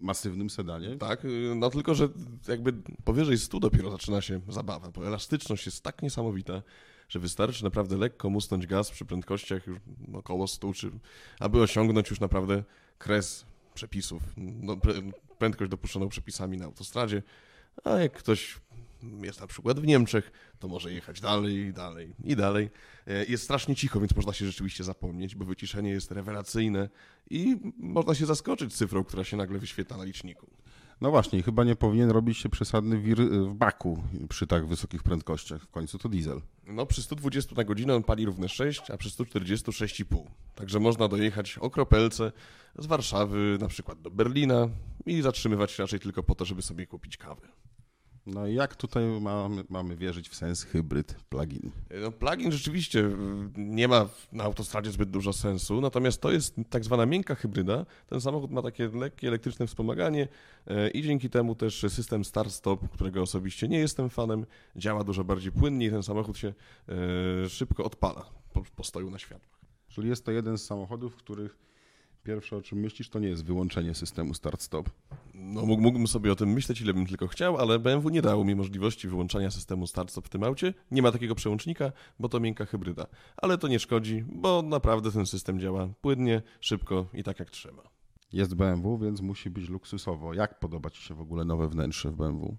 [0.00, 0.96] masywnym sedanie.
[0.96, 2.08] Tak, no tylko, że
[2.48, 2.72] jakby
[3.04, 6.62] powyżej 100 dopiero zaczyna się zabawa, bo elastyczność jest tak niesamowita,
[7.08, 9.78] że wystarczy naprawdę lekko musnąć gaz przy prędkościach już
[10.12, 10.90] około 100, czy,
[11.40, 12.64] aby osiągnąć już naprawdę
[12.98, 14.76] kres przepisów, no,
[15.38, 17.22] prędkość dopuszczoną przepisami na autostradzie,
[17.84, 18.60] a jak ktoś
[19.22, 22.70] jest na przykład w Niemczech, to może jechać dalej, i dalej i dalej.
[23.06, 26.88] E, Jest strasznie cicho, więc można się rzeczywiście zapomnieć, bo wyciszenie jest rewelacyjne
[27.30, 30.46] i można się zaskoczyć cyfrą, która się nagle wyświetla na liczniku.
[31.00, 35.02] No właśnie, i chyba nie powinien robić się przesadny wir w baku przy tak wysokich
[35.02, 35.62] prędkościach.
[35.62, 36.40] W końcu to diesel.
[36.66, 40.24] No przy 120 na godzinę on pali równe 6, a przy 140 6,5.
[40.54, 42.32] Także można dojechać o kropelce
[42.78, 44.68] z Warszawy na przykład do Berlina
[45.06, 47.48] i zatrzymywać się raczej tylko po to, żeby sobie kupić kawę.
[48.26, 51.70] No i jak tutaj mamy, mamy wierzyć w sens hybryd plug-in?
[52.02, 53.12] No, plugin rzeczywiście y,
[53.56, 57.86] nie ma na autostradzie zbyt dużo sensu, natomiast to jest tak zwana miękka hybryda.
[58.06, 60.28] Ten samochód ma takie lekkie elektryczne wspomaganie
[60.66, 65.52] e, i dzięki temu też system start-stop, którego osobiście nie jestem fanem, działa dużo bardziej
[65.52, 66.54] płynnie i ten samochód się
[66.88, 69.60] e, szybko odpala po, po stoju na światłach.
[69.88, 71.71] Czyli jest to jeden z samochodów, w których
[72.22, 74.90] pierwsze o czym myślisz, to nie jest wyłączenie systemu start-stop.
[75.34, 78.44] No, mógł- mógłbym sobie o tym myśleć, ile bym tylko chciał, ale BMW nie dało
[78.44, 80.74] mi możliwości wyłączania systemu start-stop w tym aucie.
[80.90, 83.06] Nie ma takiego przełącznika, bo to miękka hybryda.
[83.36, 87.82] Ale to nie szkodzi, bo naprawdę ten system działa płynnie, szybko i tak jak trzeba.
[88.32, 90.34] Jest BMW, więc musi być luksusowo.
[90.34, 92.56] Jak podoba Ci się w ogóle nowe wnętrze w BMW?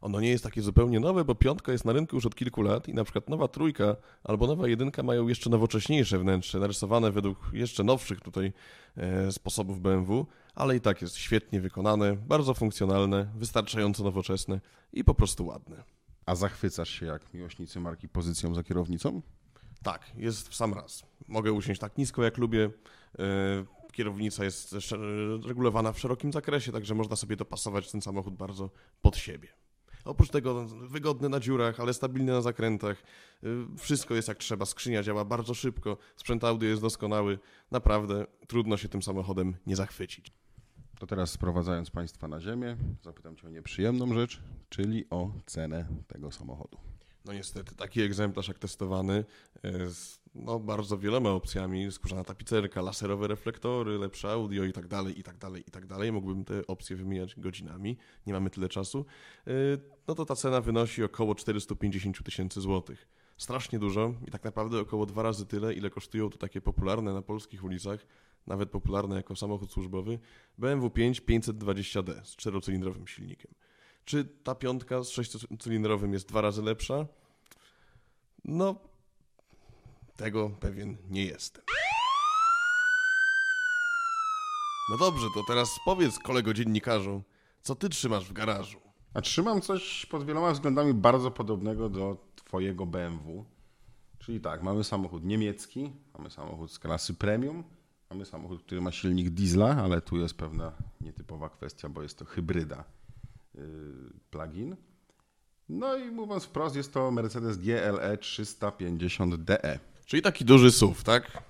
[0.00, 2.88] Ono nie jest takie zupełnie nowe, bo piątka jest na rynku już od kilku lat
[2.88, 7.84] i na przykład nowa trójka albo nowa jedynka mają jeszcze nowocześniejsze wnętrze, narysowane według jeszcze
[7.84, 8.52] nowszych tutaj
[8.96, 14.60] e, sposobów BMW, ale i tak jest świetnie wykonane, bardzo funkcjonalne, wystarczająco nowoczesne
[14.92, 15.84] i po prostu ładne.
[16.26, 19.22] A zachwycasz się jak miłośnicy marki pozycją za kierownicą?
[19.82, 21.02] Tak, jest w sam raz.
[21.28, 22.70] Mogę usiąść tak nisko jak lubię.
[23.18, 24.74] E, kierownica jest
[25.46, 28.70] regulowana w szerokim zakresie, także można sobie dopasować ten samochód bardzo
[29.02, 29.59] pod siebie.
[30.04, 33.02] Oprócz tego wygodny na dziurach, ale stabilny na zakrętach.
[33.44, 37.38] Y, wszystko jest jak trzeba, skrzynia działa bardzo szybko, sprzęt audio jest doskonały.
[37.70, 40.32] Naprawdę trudno się tym samochodem nie zachwycić.
[40.98, 46.30] To teraz sprowadzając Państwa na ziemię, zapytam Cię o nieprzyjemną rzecz, czyli o cenę tego
[46.30, 46.78] samochodu.
[47.24, 49.24] No niestety, taki egzemplarz jak testowany
[49.62, 55.20] e, z no, bardzo wieloma opcjami, skórzana tapicerka, laserowe reflektory, lepsze audio i tak dalej,
[55.20, 56.12] i tak dalej, i tak dalej.
[56.12, 59.04] Mógłbym te opcje wymieniać godzinami, nie mamy tyle czasu.
[59.46, 59.52] E,
[60.08, 63.08] no to ta cena wynosi około 450 tysięcy złotych.
[63.36, 67.22] Strasznie dużo i tak naprawdę około dwa razy tyle, ile kosztują to takie popularne na
[67.22, 68.06] polskich ulicach,
[68.46, 70.18] nawet popularne jako samochód służbowy,
[70.58, 73.54] BMW 5 520D z czterocylindrowym silnikiem.
[74.04, 77.06] Czy ta piątka z sześciocylindrowym jest dwa razy lepsza?
[78.44, 78.89] No,
[80.20, 81.64] tego pewien nie jestem.
[84.90, 87.22] No dobrze, to teraz powiedz kolego dziennikarzu,
[87.62, 88.78] co ty trzymasz w garażu?
[89.14, 93.44] A trzymam coś pod wieloma względami bardzo podobnego do twojego BMW.
[94.18, 97.64] Czyli tak, mamy samochód niemiecki, mamy samochód z klasy premium,
[98.10, 102.24] mamy samochód, który ma silnik diesla, ale tu jest pewna nietypowa kwestia, bo jest to
[102.24, 102.84] hybryda
[103.58, 103.60] Y,
[104.30, 104.76] plugin.
[105.68, 109.78] No i mówiąc wprost, jest to Mercedes GLE 350DE.
[110.10, 111.42] Czyli taki duży SUV, tak?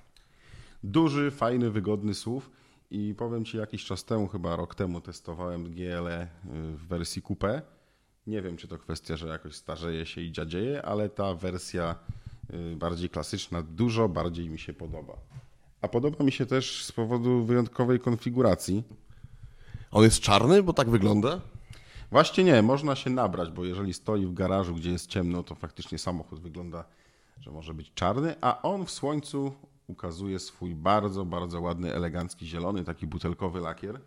[0.85, 2.47] Duży, fajny, wygodny SUV.
[2.91, 6.29] I powiem Ci, jakiś czas temu, chyba rok temu, testowałem GLE y,
[6.77, 7.63] w wersji coupé.
[8.27, 11.95] Nie wiem, czy to kwestia, że jakoś starzeje się i dziadzieje, ale ta wersja
[12.73, 15.17] y, bardziej klasyczna dużo bardziej mi się podoba.
[15.83, 18.83] A podoba mi się też z powodu wyjątkowej konfiguracji.
[19.91, 21.41] On jest czarny, bo tak wygląda?
[22.11, 25.99] Właśnie nie, można się nabrać, bo jeżeli stoi w garażu, gdzie jest ciemno, to faktycznie
[25.99, 26.85] samochód wygląda,
[27.41, 29.53] że może być czarny, a on w słońcu
[29.87, 34.01] ukazuje swój bardzo, bardzo ładny, elegancki zielony, taki butelkowy lakier.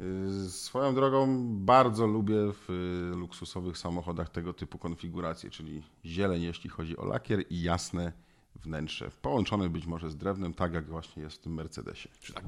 [0.00, 2.68] Y, swoją drogą bardzo lubię w
[3.16, 8.12] luksusowych samochodach tego typu konfiguracje, czyli zieleń, jeśli chodzi o lakier i jasne
[8.56, 12.08] wnętrze, połączone być może z drewnem, tak jak właśnie jest w tym Mercedesie.
[12.34, 12.44] Tak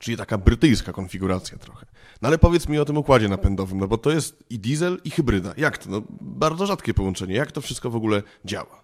[0.00, 1.86] czyli taka brytyjska konfiguracja trochę.
[2.22, 5.10] No ale powiedz mi o tym układzie napędowym, no bo to jest i diesel, i
[5.10, 5.54] hybryda.
[5.56, 5.90] Jak to?
[5.90, 7.34] No, bardzo rzadkie połączenie.
[7.34, 8.79] Jak to wszystko w ogóle działa?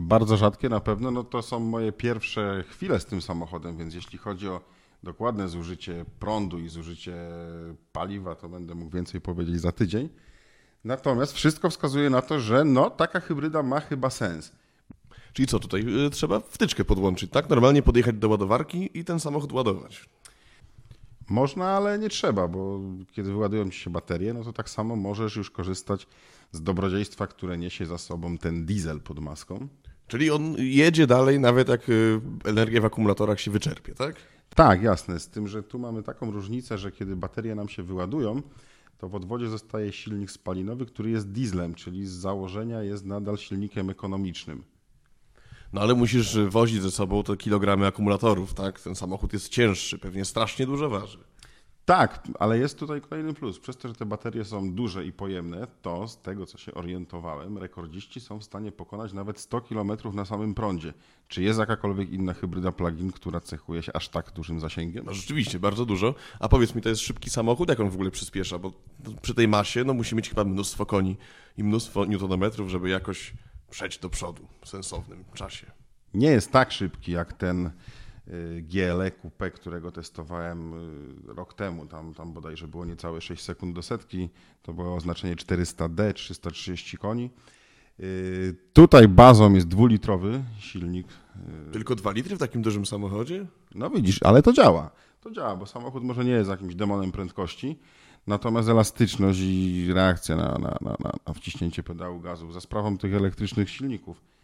[0.00, 1.10] Bardzo rzadkie na pewno.
[1.10, 4.60] No to są moje pierwsze chwile z tym samochodem, więc jeśli chodzi o
[5.02, 7.16] dokładne zużycie prądu i zużycie
[7.92, 10.08] paliwa, to będę mógł więcej powiedzieć za tydzień.
[10.84, 14.52] Natomiast wszystko wskazuje na to, że no, taka hybryda ma chyba sens.
[15.32, 17.50] Czyli co, tutaj y, trzeba wtyczkę podłączyć, tak?
[17.50, 20.08] Normalnie podjechać do ładowarki i ten samochód ładować.
[21.28, 22.80] Można, ale nie trzeba, bo
[23.12, 26.06] kiedy wyładują ci się baterie, no to tak samo możesz już korzystać
[26.52, 29.68] z dobrodziejstwa, które niesie za sobą ten diesel pod maską.
[30.08, 34.16] Czyli on jedzie dalej, nawet jak y, energia w akumulatorach się wyczerpie, tak?
[34.54, 35.20] Tak, jasne.
[35.20, 38.42] Z tym, że tu mamy taką różnicę, że kiedy baterie nam się wyładują,
[38.98, 43.90] to w odwodzie zostaje silnik spalinowy, który jest dieslem, czyli z założenia jest nadal silnikiem
[43.90, 44.64] ekonomicznym.
[45.72, 48.80] No ale musisz wozić ze sobą te kilogramy akumulatorów, tak?
[48.80, 51.18] Ten samochód jest cięższy, pewnie strasznie dużo waży.
[51.88, 53.58] Tak, ale jest tutaj kolejny plus.
[53.58, 57.58] Przez to, że te baterie są duże i pojemne, to z tego, co się orientowałem,
[57.58, 60.94] rekordziści są w stanie pokonać nawet 100 km na samym prądzie.
[61.28, 65.04] Czy jest jakakolwiek inna hybryda plug-in, która cechuje się aż tak dużym zasięgiem?
[65.06, 66.14] No rzeczywiście, bardzo dużo.
[66.40, 68.58] A powiedz mi, to jest szybki samochód, jak on w ogóle przyspiesza?
[68.58, 68.72] Bo
[69.22, 71.16] przy tej masie no, musi mieć chyba mnóstwo koni
[71.56, 73.34] i mnóstwo newtonometrów, żeby jakoś
[73.70, 75.72] przejść do przodu w sensownym czasie.
[76.14, 77.70] Nie jest tak szybki jak ten
[78.62, 80.74] GLE Coupe, którego testowałem
[81.28, 81.86] y, rok temu.
[81.86, 84.28] Tam, tam bodajże było niecałe 6 sekund do setki.
[84.62, 87.30] To było oznaczenie 400D, 330 koni.
[88.00, 91.06] Y, tutaj bazą jest dwulitrowy silnik.
[91.72, 93.46] Tylko 2 litry w takim dużym samochodzie?
[93.74, 94.90] No widzisz, ale to działa.
[95.20, 97.78] To działa, bo samochód może nie jest jakimś demonem prędkości,
[98.28, 103.70] Natomiast elastyczność i reakcja na, na, na, na wciśnięcie pedału gazu za sprawą tych elektrycznych
[103.70, 104.37] silników y,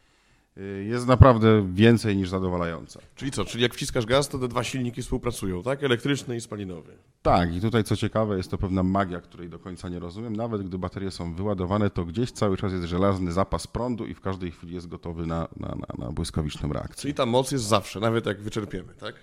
[0.85, 3.01] jest naprawdę więcej niż zadowalająca.
[3.17, 5.85] Czyli co, czyli jak wciskasz gaz, to te dwa silniki współpracują, tak?
[5.85, 6.93] Elektryczny i spalinowy.
[7.23, 10.37] Tak, i tutaj co ciekawe, jest to pewna magia, której do końca nie rozumiem.
[10.37, 14.21] Nawet gdy baterie są wyładowane, to gdzieś cały czas jest żelazny zapas prądu i w
[14.21, 17.03] każdej chwili jest gotowy na, na, na, na błyskawiczną reakcję.
[17.03, 19.15] Czyli ta moc jest zawsze, nawet jak wyczerpiemy, tak?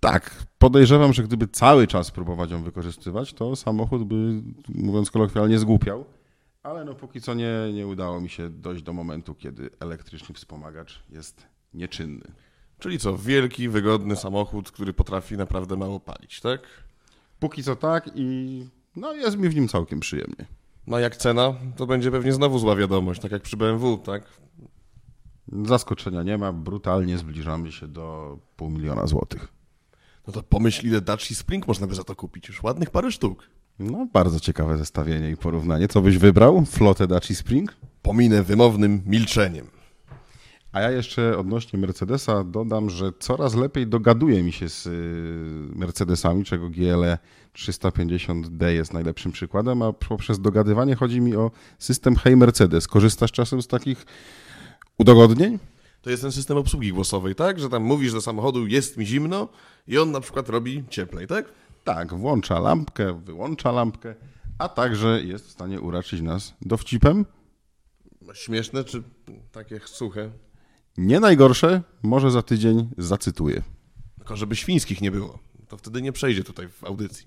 [0.00, 4.42] Tak, podejrzewam, że gdyby cały czas próbować ją wykorzystywać, to samochód by,
[4.74, 6.04] mówiąc kolokwialnie, zgłupiał.
[6.68, 11.02] Ale no póki co nie, nie udało mi się dojść do momentu, kiedy elektryczny wspomagacz
[11.10, 12.32] jest nieczynny.
[12.78, 16.60] Czyli co, wielki, wygodny samochód, który potrafi naprawdę mało palić, tak?
[17.40, 20.46] Póki co tak i no jest mi w nim całkiem przyjemnie.
[20.86, 24.22] No jak cena, to będzie pewnie znowu zła wiadomość, tak jak przy BMW, tak?
[25.64, 29.48] Zaskoczenia nie ma, brutalnie zbliżamy się do pół miliona złotych.
[30.26, 32.48] No to pomyśl, ile Daci Spring można by za to kupić.
[32.48, 33.50] Już ładnych parę sztuk.
[33.78, 35.88] No, bardzo ciekawe zestawienie i porównanie.
[35.88, 36.64] Co byś wybrał?
[36.64, 37.76] Flotę Daci Spring?
[38.02, 39.66] Pominę wymownym milczeniem.
[40.72, 46.44] A ja jeszcze odnośnie Mercedesa dodam, że coraz lepiej dogaduje mi się z y, Mercedesami,
[46.44, 47.18] czego GLE
[47.54, 52.88] 350D jest najlepszym przykładem, a poprzez dogadywanie chodzi mi o system Hey Mercedes.
[52.88, 54.06] Korzystasz czasem z takich
[54.98, 55.58] udogodnień?
[56.02, 57.60] To jest ten system obsługi głosowej, tak?
[57.60, 59.48] Że tam mówisz do samochodu, jest mi zimno
[59.88, 61.44] i on na przykład robi cieplej, tak?
[61.88, 64.14] Tak, włącza lampkę, wyłącza lampkę,
[64.58, 67.26] a także jest w stanie uraczyć nas dowcipem.
[68.34, 69.02] Śmieszne czy
[69.52, 70.30] takie suche?
[70.96, 73.62] Nie najgorsze, może za tydzień zacytuję.
[74.18, 75.38] Tylko żeby świńskich nie było.
[75.68, 77.26] To wtedy nie przejdzie tutaj w audycji.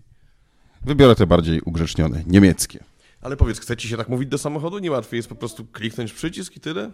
[0.81, 2.83] Wybiorę te bardziej ugrzecznione, niemieckie.
[3.21, 4.79] Ale powiedz, chce ci się tak mówić do samochodu?
[4.79, 6.91] Nie łatwiej jest po prostu kliknąć przycisk i tyle?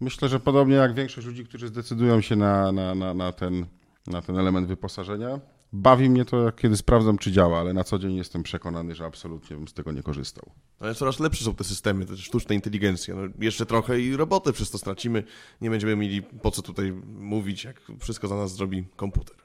[0.00, 3.66] Myślę, że podobnie jak większość ludzi, którzy zdecydują się na, na, na, na, ten,
[4.06, 5.40] na ten element wyposażenia,
[5.74, 9.56] bawi mnie to, kiedy sprawdzam, czy działa, ale na co dzień jestem przekonany, że absolutnie
[9.56, 10.50] bym z tego nie korzystał.
[10.80, 13.14] Ale coraz lepsze są te systemy, te sztuczne inteligencje.
[13.14, 15.24] No, jeszcze trochę i robotę przez to stracimy.
[15.60, 19.36] Nie będziemy mieli po co tutaj mówić, jak wszystko za nas zrobi komputer.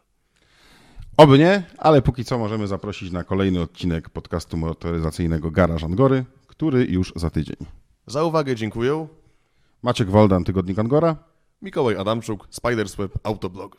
[1.18, 6.86] Oby nie, ale póki co możemy zaprosić na kolejny odcinek podcastu motoryzacyjnego Garaż Angory, który
[6.86, 7.58] już za tydzień.
[8.08, 9.08] Za uwagę dziękuję.
[9.82, 11.16] Maciek Woldan, Tygodnik Angora.
[11.62, 13.78] Mikołaj Adamczuk, Spidersweb, Autoblog.